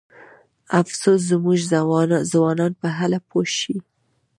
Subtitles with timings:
[0.79, 1.59] افسوس زموږ
[2.33, 3.75] ځوانان به هله پوه شي.